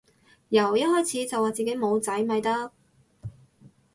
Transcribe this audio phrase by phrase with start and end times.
[0.49, 2.71] 由一開始就話自己冇仔咪得